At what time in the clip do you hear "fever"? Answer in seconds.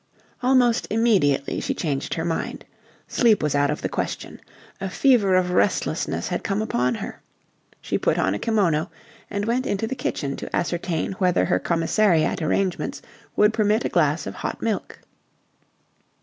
4.89-5.35